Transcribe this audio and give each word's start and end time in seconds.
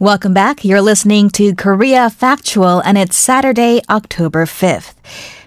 Welcome 0.00 0.32
back. 0.32 0.64
You're 0.64 0.80
listening 0.80 1.28
to 1.32 1.54
Korea 1.54 2.08
Factual, 2.08 2.80
and 2.80 2.96
it's 2.96 3.18
Saturday, 3.18 3.82
October 3.90 4.46
5th. 4.46 4.94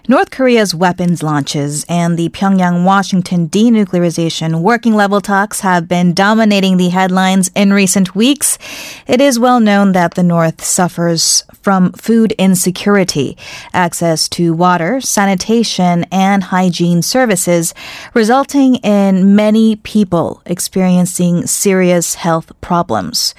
North 0.06 0.30
Korea's 0.30 0.72
weapons 0.72 1.24
launches 1.24 1.84
and 1.88 2.16
the 2.16 2.28
Pyongyang 2.28 2.84
Washington 2.84 3.48
denuclearization 3.48 4.60
working 4.60 4.94
level 4.94 5.20
talks 5.20 5.60
have 5.60 5.88
been 5.88 6.14
dominating 6.14 6.76
the 6.76 6.90
headlines 6.90 7.50
in 7.56 7.72
recent 7.72 8.14
weeks. 8.14 8.56
It 9.08 9.20
is 9.20 9.40
well 9.40 9.58
known 9.58 9.90
that 9.90 10.14
the 10.14 10.22
North 10.22 10.62
suffers 10.62 11.42
from 11.62 11.90
food 11.94 12.30
insecurity, 12.32 13.36
access 13.72 14.28
to 14.28 14.54
water, 14.54 15.00
sanitation, 15.00 16.04
and 16.12 16.44
hygiene 16.44 17.02
services, 17.02 17.74
resulting 18.12 18.76
in 18.76 19.34
many 19.34 19.74
people 19.74 20.42
experiencing 20.46 21.48
serious 21.48 22.14
health 22.14 22.52
problems. 22.60 23.34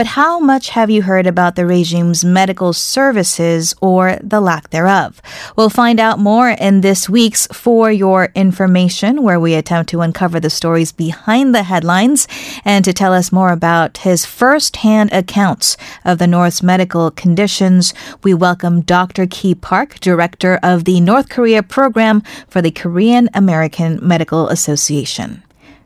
But 0.00 0.06
how 0.06 0.40
much 0.40 0.70
have 0.70 0.88
you 0.88 1.02
heard 1.02 1.26
about 1.26 1.56
the 1.56 1.66
regime's 1.66 2.24
medical 2.24 2.72
services 2.72 3.74
or 3.82 4.18
the 4.22 4.40
lack 4.40 4.70
thereof? 4.70 5.20
We'll 5.56 5.68
find 5.68 6.00
out 6.00 6.18
more 6.18 6.48
in 6.48 6.80
this 6.80 7.10
week's 7.10 7.46
For 7.48 7.92
Your 7.92 8.32
Information, 8.34 9.22
where 9.22 9.38
we 9.38 9.52
attempt 9.52 9.90
to 9.90 10.00
uncover 10.00 10.40
the 10.40 10.48
stories 10.48 10.90
behind 10.90 11.54
the 11.54 11.64
headlines. 11.64 12.26
And 12.64 12.82
to 12.86 12.94
tell 12.94 13.12
us 13.12 13.30
more 13.30 13.52
about 13.52 13.98
his 13.98 14.24
first-hand 14.24 15.12
accounts 15.12 15.76
of 16.02 16.16
the 16.16 16.26
North's 16.26 16.62
medical 16.62 17.10
conditions, 17.10 17.92
we 18.22 18.32
welcome 18.32 18.80
Dr. 18.80 19.26
Kee 19.26 19.54
Park, 19.54 20.00
director 20.00 20.58
of 20.62 20.86
the 20.86 21.02
North 21.02 21.28
Korea 21.28 21.62
program 21.62 22.22
for 22.48 22.62
the 22.62 22.70
Korean 22.70 23.28
American 23.34 23.98
Medical 24.00 24.48
Association. 24.48 25.42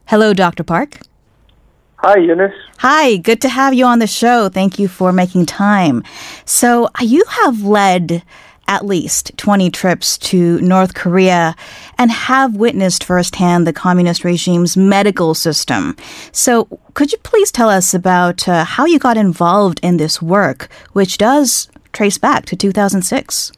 Hello, 0.06 0.32
Dr. 0.32 0.62
Park. 0.62 1.00
Hi, 2.06 2.18
Eunice. 2.18 2.52
Hi, 2.80 3.16
good 3.16 3.40
to 3.40 3.48
have 3.48 3.72
you 3.72 3.86
on 3.86 3.98
the 3.98 4.06
show. 4.06 4.50
Thank 4.50 4.78
you 4.78 4.88
for 4.88 5.10
making 5.10 5.46
time. 5.46 6.04
So, 6.44 6.90
you 7.00 7.24
have 7.26 7.62
led 7.62 8.22
at 8.68 8.84
least 8.84 9.32
20 9.38 9.70
trips 9.70 10.18
to 10.18 10.60
North 10.60 10.92
Korea 10.92 11.56
and 11.96 12.10
have 12.10 12.56
witnessed 12.56 13.04
firsthand 13.04 13.66
the 13.66 13.72
communist 13.72 14.22
regime's 14.22 14.76
medical 14.76 15.32
system. 15.32 15.96
So, 16.30 16.68
could 16.92 17.10
you 17.10 17.16
please 17.22 17.50
tell 17.50 17.70
us 17.70 17.94
about 17.94 18.46
uh, 18.46 18.66
how 18.66 18.84
you 18.84 18.98
got 18.98 19.16
involved 19.16 19.80
in 19.82 19.96
this 19.96 20.20
work, 20.20 20.68
which 20.92 21.16
does 21.16 21.70
trace 21.94 22.18
back 22.18 22.44
to 22.44 22.54
2006? 22.54 23.50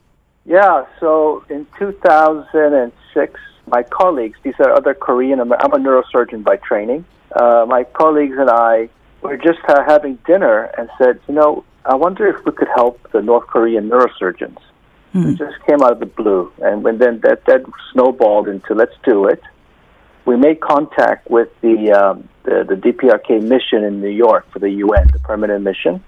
Yeah, 0.45 0.87
so 1.01 1.45
in 1.51 1.67
2006, 1.81 3.41
my 3.67 3.83
colleagues, 3.83 4.39
these 4.45 4.55
are 4.61 4.71
other 4.71 4.95
Korean, 4.95 5.41
I'm 5.41 5.51
a 5.51 5.57
neurosurgeon 5.57 6.45
by 6.45 6.59
training 6.59 7.05
uh, 7.37 7.67
my 7.67 7.85
colleagues 7.85 8.37
and 8.39 8.51
I 8.51 8.89
were 9.23 9.37
just 9.37 9.61
uh, 9.69 9.83
having 9.87 10.19
dinner 10.27 10.71
and 10.79 10.89
said, 10.99 11.21
you 11.29 11.35
know, 11.35 11.65
I 11.85 11.95
wonder 11.95 12.27
if 12.27 12.45
we 12.45 12.53
could 12.53 12.69
help 12.75 13.11
the 13.13 13.23
North 13.23 13.47
Korean 13.47 13.89
neurosurgeons. 13.89 14.59
Mm. 15.15 15.33
It 15.33 15.39
just 15.39 15.57
came 15.67 15.83
out 15.83 15.93
of 15.93 16.01
the 16.01 16.07
blue, 16.07 16.53
and 16.63 16.83
when 16.83 16.99
then 16.99 17.21
that 17.21 17.45
that 17.47 17.63
snowballed 17.93 18.49
into 18.49 18.75
let's 18.75 18.95
do 19.05 19.27
it. 19.27 19.43
We 20.25 20.37
made 20.37 20.61
contact 20.61 21.31
with 21.31 21.49
the 21.61 21.93
um, 21.93 22.29
the, 22.43 22.65
the 22.69 22.75
DPRK 22.75 23.43
mission 23.43 23.85
in 23.85 24.01
New 24.01 24.11
York 24.11 24.51
for 24.53 24.59
the 24.59 24.71
UN, 24.71 25.09
the 25.13 25.21
permanent 25.21 25.63
mission. 25.63 26.03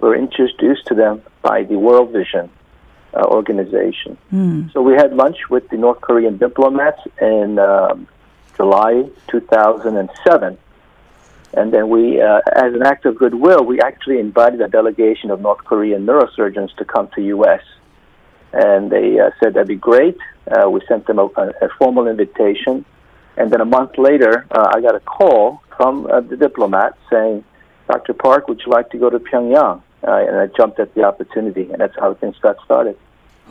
We 0.00 0.08
were 0.08 0.16
introduced 0.16 0.86
to 0.86 0.94
them 0.94 1.22
by 1.42 1.64
the 1.64 1.78
World 1.78 2.12
Vision 2.12 2.50
uh, 3.14 3.24
organization. 3.26 4.16
Mm. 4.32 4.72
So 4.72 4.80
we 4.80 4.94
had 4.94 5.14
lunch 5.14 5.50
with 5.50 5.68
the 5.68 5.76
North 5.76 6.00
Korean 6.00 6.38
diplomats 6.38 7.00
in 7.20 7.58
um, 7.58 8.08
July 8.60 9.08
2007. 9.28 10.58
And 11.54 11.72
then 11.72 11.88
we, 11.88 12.20
uh, 12.20 12.40
as 12.54 12.74
an 12.74 12.82
act 12.82 13.06
of 13.06 13.16
goodwill, 13.16 13.64
we 13.64 13.80
actually 13.80 14.18
invited 14.20 14.60
a 14.60 14.68
delegation 14.68 15.30
of 15.30 15.40
North 15.40 15.64
Korean 15.64 16.04
neurosurgeons 16.04 16.76
to 16.76 16.84
come 16.84 17.08
to 17.14 17.22
U.S. 17.36 17.62
And 18.52 18.92
they 18.92 19.18
uh, 19.18 19.30
said 19.40 19.54
that'd 19.54 19.66
be 19.66 19.76
great. 19.76 20.18
Uh, 20.46 20.68
we 20.68 20.82
sent 20.86 21.06
them 21.06 21.18
a, 21.18 21.26
a, 21.66 21.68
formal 21.78 22.06
invitation. 22.06 22.84
And 23.38 23.50
then 23.50 23.62
a 23.62 23.64
month 23.64 23.96
later, 23.96 24.46
uh, 24.50 24.72
I 24.74 24.82
got 24.82 24.94
a 24.94 25.00
call 25.00 25.62
from 25.76 26.06
uh, 26.06 26.20
the 26.20 26.36
diplomat 26.36 26.98
saying, 27.10 27.42
Dr. 27.88 28.12
Park, 28.12 28.46
would 28.48 28.60
you 28.64 28.70
like 28.70 28.90
to 28.90 28.98
go 28.98 29.08
to 29.08 29.18
Pyongyang? 29.18 29.82
Uh, 30.06 30.26
and 30.26 30.36
I 30.36 30.46
jumped 30.48 30.78
at 30.80 30.94
the 30.94 31.04
opportunity, 31.04 31.70
and 31.72 31.80
that's 31.80 31.96
how 31.98 32.12
things 32.14 32.36
got 32.40 32.56
started. 32.64 32.96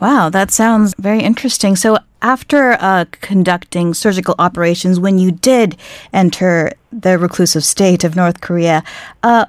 Wow, 0.00 0.30
that 0.30 0.50
sounds 0.50 0.94
very 0.98 1.20
interesting. 1.20 1.74
So, 1.74 1.98
after 2.22 2.72
uh, 2.80 3.04
conducting 3.12 3.94
surgical 3.94 4.34
operations, 4.38 5.00
when 5.00 5.18
you 5.18 5.30
did 5.30 5.76
enter 6.12 6.72
the 6.92 7.18
reclusive 7.18 7.64
state 7.64 8.04
of 8.04 8.16
North 8.16 8.40
Korea, 8.40 8.82
uh, 9.22 9.46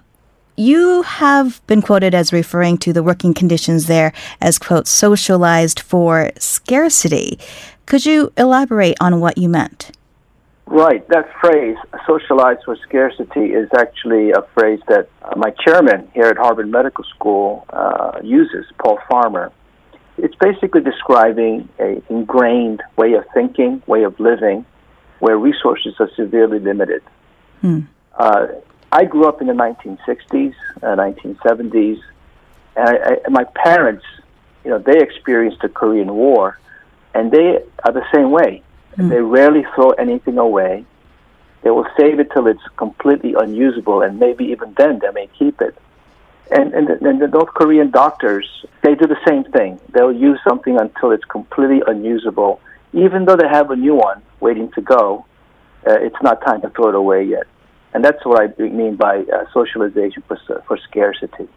you 0.55 1.01
have 1.03 1.65
been 1.67 1.81
quoted 1.81 2.13
as 2.13 2.31
referring 2.31 2.77
to 2.79 2.93
the 2.93 3.01
working 3.01 3.33
conditions 3.33 3.87
there 3.87 4.13
as, 4.39 4.59
quote, 4.59 4.87
socialized 4.87 5.79
for 5.79 6.31
scarcity. 6.37 7.39
Could 7.85 8.05
you 8.05 8.31
elaborate 8.37 8.97
on 9.01 9.19
what 9.19 9.37
you 9.37 9.49
meant? 9.49 9.91
Right. 10.67 11.05
That 11.09 11.29
phrase, 11.41 11.77
socialized 12.07 12.61
for 12.63 12.77
scarcity, 12.77 13.53
is 13.53 13.69
actually 13.77 14.31
a 14.31 14.43
phrase 14.53 14.79
that 14.87 15.09
my 15.35 15.49
chairman 15.65 16.09
here 16.13 16.27
at 16.27 16.37
Harvard 16.37 16.69
Medical 16.69 17.03
School 17.05 17.65
uh, 17.71 18.19
uses, 18.23 18.65
Paul 18.77 18.99
Farmer 19.09 19.51
basically 20.41 20.81
describing 20.81 21.69
a 21.79 22.02
ingrained 22.09 22.81
way 22.97 23.13
of 23.13 23.24
thinking, 23.34 23.81
way 23.85 24.03
of 24.03 24.19
living, 24.19 24.66
where 25.19 25.38
resources 25.38 25.94
are 26.00 26.09
severely 26.16 26.59
limited. 26.59 27.03
Hmm. 27.62 27.81
Uh, 28.18 28.47
I 28.91 29.06
grew 29.06 29.25
up 29.28 29.40
in 29.40 29.47
the 29.47 29.53
1960s, 29.53 30.56
uh, 30.81 30.96
1970s, 30.96 32.02
and, 32.75 32.90
I, 32.90 33.18
I, 33.25 33.29
my 33.29 33.44
parents, 33.44 34.03
you 34.66 34.72
know, 34.72 34.79
they 34.79 35.00
experienced 35.00 35.62
the 35.62 35.69
Korean 35.69 36.13
War, 36.13 36.59
and 37.13 37.31
they 37.31 37.63
are 37.84 37.91
the 37.91 38.06
same 38.13 38.31
way. 38.31 38.63
Hmm. 38.96 39.09
They 39.09 39.22
rarely 39.22 39.63
throw 39.75 39.91
anything 39.91 40.38
away. 40.38 40.85
They 41.62 41.69
will 41.69 41.88
save 41.96 42.19
it 42.19 42.31
till 42.31 42.47
it's 42.47 42.68
completely 42.78 43.35
unusable, 43.38 44.02
and 44.02 44.19
maybe 44.19 44.46
even 44.46 44.73
then 44.73 45.00
they 45.00 45.12
may 45.12 45.28
keep 45.38 45.62
it. 45.62 45.78
And, 46.51 46.73
and, 46.73 46.88
the, 46.88 47.07
and 47.07 47.22
the 47.22 47.28
North 47.28 47.53
Korean 47.53 47.91
doctors, 47.91 48.66
they 48.84 48.94
do 48.95 49.07
the 49.07 49.19
same 49.25 49.45
thing. 49.45 49.79
They'll 49.94 50.12
use 50.12 50.39
something 50.47 50.78
until 50.78 51.12
it's 51.12 51.23
completely 51.25 51.81
unusable. 51.88 52.59
Even 52.94 53.23
though 53.25 53.38
they 53.38 53.47
have 53.47 53.72
a 53.72 53.75
new 53.75 53.95
one 53.95 54.22
waiting 54.41 54.69
to 54.73 54.81
go, 54.81 55.25
uh, 55.88 55.94
it's 55.94 56.22
not 56.22 56.41
time 56.41 56.61
to 56.61 56.69
throw 56.69 56.90
it 56.90 56.95
away 56.95 57.23
yet. 57.23 57.47
And 57.94 58.03
that's 58.03 58.23
what 58.25 58.41
I 58.41 58.61
mean 58.61 58.95
by 58.95 59.19
uh, 59.19 59.45
socialization 59.53 60.23
for, 60.28 60.38
for 60.67 60.78
scarcity. 60.78 61.47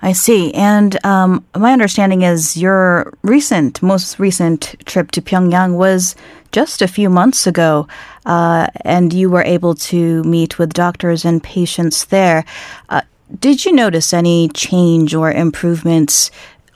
I 0.00 0.12
see. 0.12 0.54
And 0.54 1.04
um, 1.04 1.44
my 1.56 1.72
understanding 1.72 2.22
is 2.22 2.56
your 2.56 3.12
recent, 3.22 3.82
most 3.82 4.18
recent 4.20 4.76
trip 4.86 5.10
to 5.12 5.20
Pyongyang 5.20 5.76
was 5.76 6.14
just 6.52 6.82
a 6.82 6.88
few 6.88 7.10
months 7.10 7.46
ago, 7.46 7.88
uh, 8.24 8.68
and 8.82 9.12
you 9.12 9.28
were 9.28 9.42
able 9.42 9.74
to 9.74 10.22
meet 10.22 10.58
with 10.58 10.72
doctors 10.72 11.24
and 11.24 11.42
patients 11.42 12.06
there. 12.06 12.44
Uh, 12.88 13.02
did 13.38 13.64
you 13.64 13.72
notice 13.72 14.12
any 14.12 14.48
change 14.48 15.14
or 15.14 15.30
improvements 15.30 16.30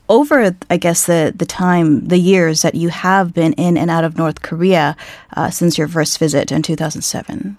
over, 0.09 0.55
I 0.69 0.77
guess, 0.77 1.07
the, 1.07 1.33
the 1.35 1.47
time, 1.47 2.09
the 2.09 2.19
years 2.19 2.63
that 2.63 2.75
you 2.75 2.91
have 2.91 3.33
been 3.33 3.55
in 3.55 3.77
and 3.79 3.91
out 3.91 4.05
of 4.05 4.19
North 4.19 4.43
Korea 4.43 4.97
uh, 5.37 5.51
since 5.51 5.79
your 5.79 5.89
first 5.89 6.19
visit 6.19 6.53
in 6.53 6.63
2007? 6.63 7.57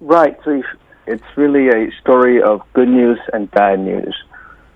Right. 0.00 0.38
So 0.44 0.62
it's 1.06 1.24
really 1.36 1.68
a 1.68 1.90
story 2.00 2.40
of 2.40 2.62
good 2.72 2.88
news 2.88 3.18
and 3.32 3.50
bad 3.50 3.80
news. 3.80 4.16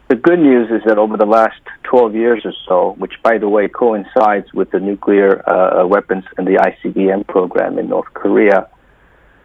The 0.09 0.17
good 0.17 0.41
news 0.41 0.71
is 0.71 0.83
that 0.85 0.99
over 0.99 1.17
the 1.17 1.25
last 1.25 1.61
12 1.85 2.15
years 2.15 2.43
or 2.45 2.53
so, 2.69 2.95
which, 2.99 3.15
by 3.23 3.39
the 3.39 3.49
way, 3.49 3.69
coincides 3.69 4.53
with 4.53 4.71
the 4.71 4.81
nuclear 4.81 5.49
uh, 5.49 5.87
weapons 5.87 6.25
and 6.37 6.47
the 6.47 6.57
ICBM 6.57 7.27
program 7.29 7.79
in 7.79 7.89
North 7.89 8.13
Korea, 8.13 8.69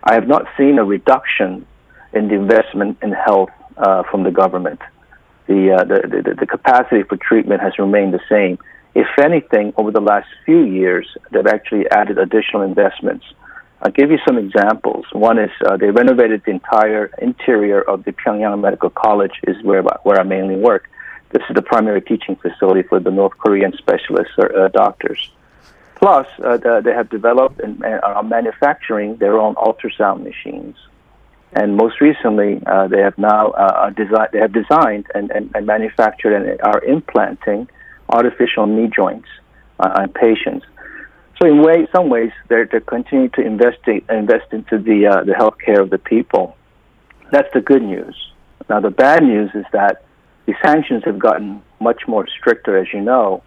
I 0.03 0.15
have 0.15 0.27
not 0.27 0.45
seen 0.57 0.77
a 0.79 0.83
reduction 0.83 1.65
in 2.11 2.27
the 2.27 2.35
investment 2.35 2.97
in 3.01 3.11
health 3.11 3.49
uh, 3.77 4.03
from 4.09 4.23
the 4.23 4.31
government. 4.31 4.81
The, 5.47 5.71
uh, 5.71 5.83
the, 5.83 6.23
the, 6.25 6.35
the 6.35 6.45
capacity 6.45 7.03
for 7.03 7.17
treatment 7.17 7.61
has 7.61 7.79
remained 7.79 8.13
the 8.13 8.19
same. 8.29 8.59
If 8.95 9.07
anything, 9.19 9.73
over 9.77 9.91
the 9.91 10.01
last 10.01 10.27
few 10.45 10.63
years, 10.63 11.07
they've 11.31 11.47
actually 11.47 11.89
added 11.89 12.17
additional 12.17 12.63
investments. 12.63 13.25
I'll 13.81 13.91
give 13.91 14.09
you 14.09 14.17
some 14.27 14.37
examples. 14.37 15.05
One 15.11 15.37
is 15.37 15.51
uh, 15.65 15.77
they 15.77 15.91
renovated 15.91 16.41
the 16.45 16.51
entire 16.51 17.11
interior 17.21 17.79
of 17.79 18.03
the 18.05 18.11
Pyongyang 18.11 18.59
Medical 18.59 18.89
College, 18.89 19.33
is 19.43 19.55
where 19.63 19.83
where 20.03 20.19
I 20.19 20.23
mainly 20.23 20.55
work. 20.55 20.89
This 21.29 21.43
is 21.47 21.55
the 21.55 21.61
primary 21.61 22.01
teaching 22.01 22.35
facility 22.37 22.81
for 22.81 22.99
the 22.99 23.11
North 23.11 23.37
Korean 23.37 23.73
specialists 23.77 24.33
or 24.37 24.47
uh, 24.57 24.67
doctors. 24.69 25.29
Plus, 25.95 26.27
uh, 26.43 26.57
the, 26.57 26.81
they 26.83 26.93
have 26.93 27.09
developed 27.09 27.59
and 27.59 27.83
are 27.83 28.23
manufacturing 28.23 29.17
their 29.17 29.37
own 29.37 29.53
ultrasound 29.55 30.23
machines 30.23 30.75
and 31.53 31.75
most 31.75 32.01
recently, 32.01 32.61
uh, 32.65 32.87
they 32.87 32.99
have 32.99 33.17
now 33.17 33.51
uh, 33.51 33.89
they 34.31 34.39
have 34.39 34.53
designed 34.53 35.07
and, 35.15 35.31
and, 35.31 35.49
and, 35.55 35.65
manufactured 35.65 36.33
and 36.33 36.59
are 36.61 36.83
implanting 36.83 37.69
artificial 38.09 38.67
knee 38.67 38.89
joints 38.93 39.27
on 39.79 40.09
patients. 40.09 40.65
So, 41.41 41.47
in 41.47 41.61
way, 41.61 41.87
some 41.95 42.09
ways, 42.09 42.31
they're, 42.49 42.65
they're 42.65 42.79
continuing 42.79 43.29
to 43.31 43.41
invest, 43.41 43.77
invest 43.87 44.51
into 44.51 44.79
the 44.79 45.07
uh, 45.07 45.23
the 45.23 45.33
healthcare 45.33 45.81
of 45.81 45.89
the 45.89 45.99
people. 45.99 46.57
That's 47.31 47.51
the 47.53 47.61
good 47.61 47.83
news. 47.83 48.15
Now, 48.69 48.79
the 48.79 48.89
bad 48.89 49.23
news 49.23 49.51
is 49.53 49.65
that 49.71 50.03
the 50.45 50.53
sanctions 50.63 51.03
have 51.05 51.19
gotten 51.19 51.61
much 51.79 52.07
more 52.07 52.27
stricter, 52.27 52.77
as 52.77 52.87
you 52.93 53.01
know, 53.01 53.43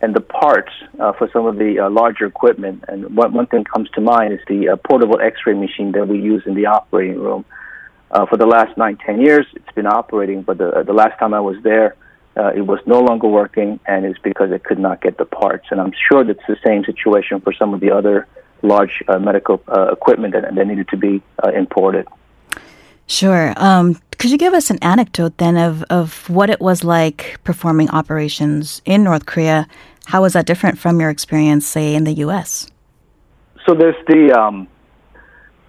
and 0.00 0.14
the 0.14 0.20
parts 0.20 0.72
uh, 0.98 1.12
for 1.12 1.28
some 1.32 1.46
of 1.46 1.56
the 1.56 1.78
uh, 1.78 1.90
larger 1.90 2.26
equipment. 2.26 2.84
And 2.88 3.14
one, 3.14 3.32
one 3.34 3.46
thing 3.46 3.64
comes 3.64 3.90
to 3.90 4.00
mind 4.00 4.32
is 4.32 4.40
the 4.48 4.70
uh, 4.70 4.76
portable 4.76 5.20
X-ray 5.20 5.54
machine 5.54 5.92
that 5.92 6.08
we 6.08 6.18
use 6.20 6.42
in 6.46 6.54
the 6.54 6.66
operating 6.66 7.18
room. 7.18 7.44
Uh, 8.10 8.26
for 8.26 8.36
the 8.36 8.46
last 8.46 8.76
nine, 8.76 8.96
ten 8.96 9.20
years, 9.20 9.46
it's 9.54 9.72
been 9.74 9.86
operating, 9.86 10.42
but 10.42 10.58
the, 10.58 10.82
the 10.84 10.92
last 10.92 11.18
time 11.18 11.32
I 11.32 11.40
was 11.40 11.56
there, 11.62 11.94
uh, 12.36 12.52
it 12.54 12.62
was 12.62 12.80
no 12.86 13.00
longer 13.00 13.28
working, 13.28 13.78
and 13.86 14.04
it's 14.04 14.18
because 14.20 14.50
it 14.50 14.64
could 14.64 14.78
not 14.78 15.00
get 15.00 15.18
the 15.18 15.24
parts. 15.24 15.66
And 15.70 15.80
I'm 15.80 15.92
sure 16.08 16.24
that's 16.24 16.46
the 16.48 16.56
same 16.64 16.84
situation 16.84 17.40
for 17.40 17.52
some 17.52 17.74
of 17.74 17.80
the 17.80 17.90
other 17.90 18.26
large 18.62 19.02
uh, 19.06 19.18
medical 19.18 19.62
uh, 19.68 19.92
equipment 19.92 20.34
that, 20.34 20.54
that 20.54 20.66
needed 20.66 20.88
to 20.88 20.96
be 20.96 21.22
uh, 21.42 21.50
imported. 21.50 22.06
Sure. 23.06 23.52
Um, 23.56 24.00
could 24.20 24.30
you 24.30 24.36
give 24.36 24.52
us 24.52 24.68
an 24.68 24.78
anecdote 24.82 25.38
then 25.38 25.56
of, 25.56 25.82
of 25.84 26.28
what 26.28 26.50
it 26.50 26.60
was 26.60 26.84
like 26.84 27.40
performing 27.42 27.88
operations 27.88 28.82
in 28.84 29.02
North 29.02 29.24
Korea? 29.24 29.66
How 30.04 30.20
was 30.20 30.34
that 30.34 30.44
different 30.44 30.78
from 30.78 31.00
your 31.00 31.08
experience, 31.08 31.66
say, 31.66 31.94
in 31.94 32.04
the 32.04 32.12
U.S.? 32.26 32.70
So 33.66 33.74
there's 33.74 33.96
the 34.06 34.38
um, 34.38 34.68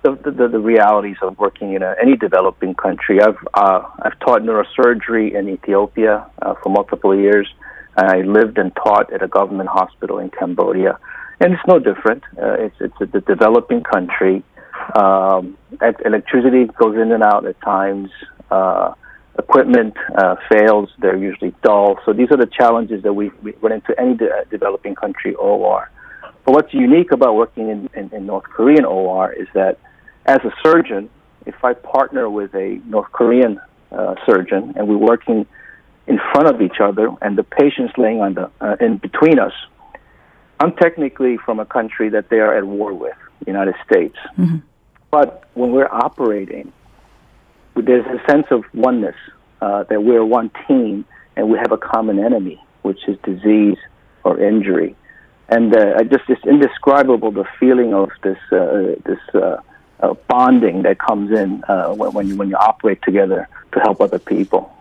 the, 0.04 0.16
the, 0.16 0.50
the, 0.50 0.60
realities 0.60 1.18
of 1.22 1.38
working 1.40 1.76
in 1.76 1.82
a, 1.82 1.96
any 2.02 2.18
developing 2.18 2.74
country. 2.76 3.22
I've 3.22 3.38
uh, 3.54 3.84
I've 4.02 4.20
taught 4.20 4.42
neurosurgery 4.42 5.34
in 5.34 5.48
Ethiopia 5.48 6.30
uh, 6.42 6.56
for 6.62 6.70
multiple 6.70 7.18
years, 7.18 7.48
I 7.96 8.22
lived 8.22 8.58
and 8.58 8.76
taught 8.76 9.12
at 9.14 9.22
a 9.22 9.28
government 9.28 9.70
hospital 9.70 10.20
in 10.20 10.30
Cambodia, 10.30 10.98
and 11.40 11.54
it's 11.54 11.64
no 11.68 11.80
different. 11.80 12.24
Uh, 12.38 12.54
it's 12.54 12.76
it's 12.80 13.00
a, 13.00 13.18
a 13.18 13.22
developing 13.22 13.84
country. 13.84 14.44
Um, 14.96 15.58
electricity 16.06 16.66
goes 16.80 16.96
in 16.96 17.12
and 17.12 17.24
out 17.24 17.46
at 17.46 17.60
times. 17.62 18.10
Uh, 18.52 18.94
equipment 19.40 19.96
uh, 20.16 20.36
fails; 20.52 20.90
they're 21.00 21.18
usually 21.18 21.54
dull. 21.64 21.98
So 22.06 22.14
these 22.14 22.30
are 22.32 22.38
the 22.38 22.52
challenges 22.60 23.02
that 23.04 23.14
we, 23.14 23.32
we 23.42 23.54
run 23.62 23.72
into 23.72 24.00
any 24.00 24.16
de- 24.16 24.46
developing 24.50 24.94
country 24.96 25.34
OR. 25.36 25.90
But 26.46 26.54
what's 26.54 26.74
unique 26.74 27.12
about 27.12 27.36
working 27.36 27.70
in, 27.70 27.90
in, 27.94 28.10
in 28.14 28.26
North 28.26 28.46
Korean 28.46 28.86
OR 28.86 29.32
is 29.32 29.48
that 29.54 29.80
as 30.26 30.40
a 30.44 30.52
surgeon, 30.64 31.10
if 31.46 31.56
I 31.64 31.74
partner 31.74 32.30
with 32.30 32.54
a 32.56 32.82
North 32.86 33.12
Korean 33.12 33.60
uh, 33.92 34.16
surgeon 34.26 34.74
and 34.76 34.88
we're 34.88 34.98
working 34.98 35.46
in 36.08 36.20
front 36.32 36.48
of 36.48 36.62
each 36.62 36.80
other 36.82 37.10
and 37.22 37.38
the 37.38 37.44
patient's 37.44 37.94
laying 37.98 38.22
on 38.22 38.34
the 38.34 38.52
uh, 38.60 38.76
in 38.80 38.98
between 38.98 39.40
us, 39.40 39.54
I'm 40.60 40.74
technically 40.76 41.38
from 41.38 41.60
a 41.60 41.66
country 41.66 42.10
that 42.10 42.30
they 42.30 42.40
are 42.40 42.56
at 42.56 42.66
war 42.66 42.94
with, 42.94 43.18
the 43.40 43.48
United 43.48 43.76
States. 43.86 44.18
Mm-hmm. 44.38 44.58
But 45.10 45.46
when 45.56 45.72
we're 45.72 45.90
operating, 45.92 46.72
there's 47.76 48.06
a 48.06 48.30
sense 48.30 48.48
of 48.52 48.64
oneness 48.74 49.16
uh, 49.62 49.84
that 49.84 50.04
we're 50.04 50.26
one 50.26 50.52
team 50.68 51.06
and 51.36 51.50
we 51.50 51.58
have 51.58 51.72
a 51.72 51.78
common 51.78 52.20
enemy, 52.20 52.64
which 52.82 53.08
is 53.08 53.18
disease 53.24 53.78
or 54.24 54.40
injury. 54.40 54.96
And 55.50 55.76
uh, 55.76 56.04
just 56.04 56.24
it's 56.30 56.46
indescribable 56.46 57.32
the 57.32 57.46
feeling 57.60 57.94
of 57.94 58.10
this 58.24 58.38
uh, 58.52 58.96
this 59.06 59.20
uh, 59.34 59.58
uh, 60.00 60.14
bonding 60.28 60.84
that 60.84 60.98
comes 61.00 61.32
in 61.32 61.64
uh, 61.68 61.94
when 61.94 62.28
you 62.28 62.36
when 62.38 62.50
you 62.50 62.56
operate 62.56 63.02
together 63.02 63.48
to 63.74 63.80
help 63.80 64.00
other 64.02 64.20
people. 64.20 64.74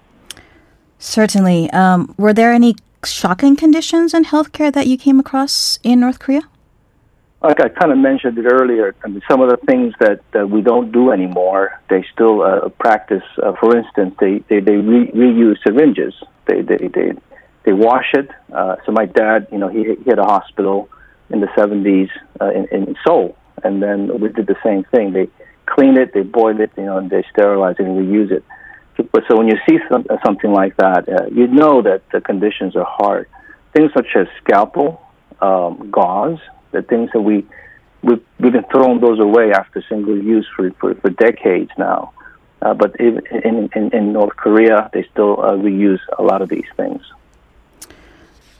Certainly. 0.98 1.70
Um, 1.70 2.14
were 2.18 2.32
there 2.32 2.52
any 2.52 2.76
shocking 3.04 3.56
conditions 3.56 4.14
in 4.14 4.26
healthcare 4.26 4.72
that 4.72 4.86
you 4.86 4.96
came 4.96 5.18
across 5.18 5.78
in 5.82 6.00
North 6.00 6.18
Korea? 6.18 6.42
Like 7.42 7.60
I 7.60 7.68
kind 7.70 7.90
of 7.90 7.96
mentioned 7.96 8.36
it 8.36 8.44
earlier, 8.44 8.94
I 9.02 9.08
mean, 9.08 9.22
some 9.30 9.40
of 9.40 9.48
the 9.48 9.56
things 9.66 9.94
that, 9.98 10.20
that 10.32 10.50
we 10.50 10.60
don't 10.60 10.92
do 10.92 11.10
anymore, 11.10 11.80
they 11.88 12.04
still 12.12 12.42
uh, 12.42 12.68
practice. 12.68 13.22
Uh, 13.42 13.52
for 13.58 13.74
instance, 13.76 14.14
they 14.20 14.40
they, 14.48 14.60
they 14.60 14.76
re- 14.76 15.10
reuse 15.12 15.56
syringes. 15.66 16.12
They 16.46 16.60
they 16.60 16.88
they 16.88 17.12
they 17.64 17.72
wash 17.72 18.12
it. 18.12 18.28
Uh, 18.52 18.76
so 18.84 18.92
my 18.92 19.06
dad, 19.06 19.48
you 19.50 19.58
know, 19.58 19.68
he, 19.68 19.96
he 20.04 20.10
had 20.10 20.18
a 20.18 20.24
hospital 20.24 20.90
in 21.30 21.40
the 21.40 21.46
70s 21.48 22.10
uh, 22.40 22.50
in, 22.50 22.66
in 22.68 22.96
Seoul, 23.06 23.36
and 23.62 23.82
then 23.82 24.20
we 24.20 24.28
did 24.28 24.46
the 24.46 24.56
same 24.64 24.84
thing. 24.84 25.12
They 25.12 25.28
clean 25.66 25.96
it, 25.96 26.12
they 26.12 26.22
boil 26.22 26.60
it, 26.60 26.70
you 26.76 26.84
know, 26.84 26.98
and 26.98 27.08
they 27.08 27.24
sterilize 27.32 27.76
it 27.78 27.86
and 27.86 27.96
reuse 27.96 28.30
it. 28.32 28.44
But 29.12 29.22
so 29.28 29.36
when 29.36 29.48
you 29.48 29.56
see 29.68 29.78
some, 29.88 30.06
something 30.24 30.52
like 30.52 30.76
that, 30.76 31.08
uh, 31.08 31.26
you 31.32 31.46
know 31.46 31.80
that 31.82 32.02
the 32.12 32.20
conditions 32.20 32.76
are 32.76 32.84
hard. 32.84 33.28
Things 33.72 33.92
such 33.94 34.08
as 34.14 34.26
scalpel, 34.42 35.00
um, 35.40 35.90
gauze, 35.90 36.40
the 36.72 36.82
things 36.82 37.10
that 37.12 37.20
we 37.20 37.46
we've, 38.02 38.24
we've 38.38 38.52
been 38.52 38.64
throwing 38.70 39.00
those 39.00 39.20
away 39.20 39.52
after 39.52 39.82
single 39.88 40.16
use 40.16 40.46
for 40.54 40.70
for, 40.72 40.94
for 40.96 41.10
decades 41.10 41.70
now. 41.78 42.12
Uh, 42.62 42.74
but 42.74 42.94
in, 43.00 43.22
in, 43.42 43.90
in 43.90 44.12
North 44.12 44.36
Korea, 44.36 44.90
they 44.92 45.06
still 45.10 45.40
uh, 45.40 45.56
reuse 45.56 46.00
a 46.18 46.22
lot 46.22 46.42
of 46.42 46.50
these 46.50 46.66
things. 46.76 47.00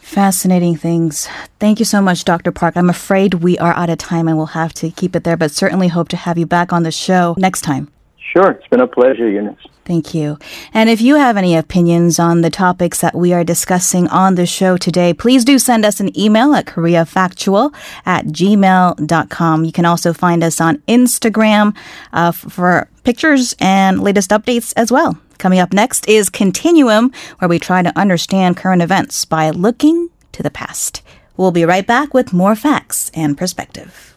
Fascinating 0.00 0.76
things. 0.76 1.28
Thank 1.58 1.78
you 1.78 1.84
so 1.84 2.00
much, 2.00 2.24
Dr. 2.24 2.50
Park. 2.50 2.76
I'm 2.76 2.90
afraid 2.90 3.34
we 3.34 3.58
are 3.58 3.74
out 3.74 3.90
of 3.90 3.98
time 3.98 4.26
and 4.26 4.36
we'll 4.36 4.46
have 4.46 4.72
to 4.74 4.90
keep 4.90 5.14
it 5.14 5.24
there, 5.24 5.36
but 5.36 5.50
certainly 5.50 5.88
hope 5.88 6.08
to 6.08 6.16
have 6.16 6.38
you 6.38 6.46
back 6.46 6.72
on 6.72 6.82
the 6.82 6.90
show 6.90 7.34
next 7.38 7.60
time. 7.60 7.92
Sure. 8.32 8.52
It's 8.52 8.66
been 8.68 8.80
a 8.80 8.86
pleasure, 8.86 9.28
Eunice. 9.28 9.58
Thank 9.84 10.14
you. 10.14 10.38
And 10.72 10.88
if 10.88 11.00
you 11.00 11.16
have 11.16 11.36
any 11.36 11.56
opinions 11.56 12.20
on 12.20 12.42
the 12.42 12.50
topics 12.50 13.00
that 13.00 13.16
we 13.16 13.32
are 13.32 13.42
discussing 13.42 14.06
on 14.06 14.36
the 14.36 14.46
show 14.46 14.76
today, 14.76 15.12
please 15.12 15.44
do 15.44 15.58
send 15.58 15.84
us 15.84 15.98
an 15.98 16.16
email 16.16 16.54
at 16.54 16.66
koreafactual 16.66 17.74
at 18.06 18.26
gmail.com. 18.26 19.64
You 19.64 19.72
can 19.72 19.84
also 19.84 20.12
find 20.12 20.44
us 20.44 20.60
on 20.60 20.76
Instagram 20.86 21.76
uh, 22.12 22.30
for 22.30 22.88
pictures 23.02 23.56
and 23.58 24.00
latest 24.00 24.30
updates 24.30 24.72
as 24.76 24.92
well. 24.92 25.18
Coming 25.38 25.58
up 25.58 25.72
next 25.72 26.08
is 26.08 26.28
Continuum, 26.28 27.10
where 27.38 27.48
we 27.48 27.58
try 27.58 27.82
to 27.82 27.98
understand 27.98 28.56
current 28.56 28.82
events 28.82 29.24
by 29.24 29.50
looking 29.50 30.08
to 30.30 30.42
the 30.44 30.50
past. 30.50 31.02
We'll 31.36 31.50
be 31.50 31.64
right 31.64 31.86
back 31.86 32.14
with 32.14 32.32
more 32.32 32.54
facts 32.54 33.10
and 33.12 33.36
perspective. 33.36 34.14